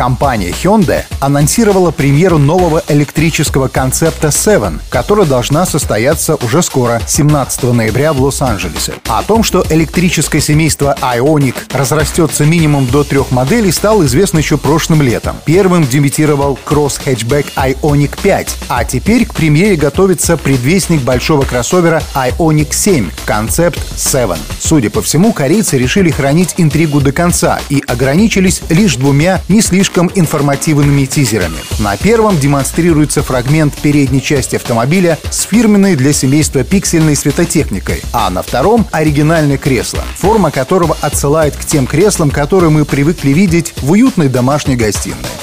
[0.00, 8.14] Компания Hyundai анонсировала премьеру нового электрического концепта Seven, которая должна состояться уже скоро, 17 ноября
[8.14, 8.94] в Лос-Анджелесе.
[9.08, 15.02] О том, что электрическое семейство Ioniq разрастется минимум до трех моделей, стало известно еще прошлым
[15.02, 15.36] летом.
[15.44, 23.10] Первым дебютировал кросс-хэтчбэк Ioniq 5, а теперь к премьере готовится предвестник большого кроссовера Ioniq 7,
[23.26, 24.38] концепт Seven.
[24.60, 29.89] Судя по всему, корейцы решили хранить интригу до конца и ограничились лишь двумя не слишком
[30.14, 31.58] информативными тизерами.
[31.78, 38.42] На первом демонстрируется фрагмент передней части автомобиля с фирменной для семейства пиксельной светотехникой, а на
[38.42, 44.28] втором— оригинальное кресло, форма которого отсылает к тем креслам, которые мы привыкли видеть в уютной
[44.28, 45.39] домашней гостиной.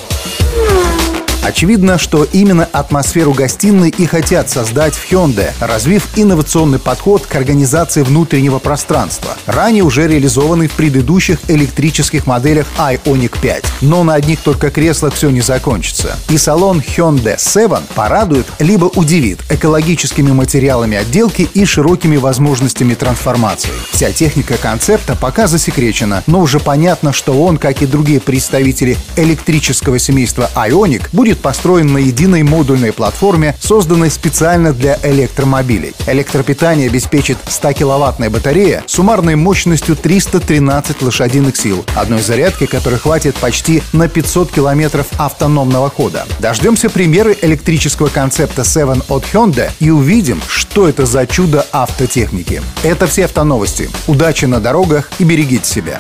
[1.47, 8.01] Очевидно, что именно атмосферу гостиной и хотят создать в Hyundai, развив инновационный подход к организации
[8.01, 13.63] внутреннего пространства, ранее уже реализованный в предыдущих электрических моделях Ioniq 5.
[13.79, 16.17] Но на одних только креслах все не закончится.
[16.29, 23.71] И салон Hyundai 7 порадует либо удивит экологическими материалами отделки и широкими возможностями трансформации.
[23.93, 29.97] Вся техника концепта пока засекречена, но уже понятно, что он, как и другие представители электрического
[29.97, 35.93] семейства Ioniq, будет будет построен на единой модульной платформе, созданной специально для электромобилей.
[36.07, 44.08] Электропитание обеспечит 100-киловаттная батарея суммарной мощностью 313 лошадиных сил, одной зарядки, которой хватит почти на
[44.08, 46.25] 500 километров автономного хода.
[46.39, 52.61] Дождемся премьеры электрического концепта 7 от Hyundai и увидим, что это за чудо автотехники.
[52.83, 53.89] Это все автоновости.
[54.08, 55.98] Удачи на дорогах и берегите себя.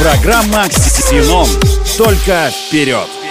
[0.00, 1.46] Программа «Ксеном».
[1.96, 3.21] Только вперед!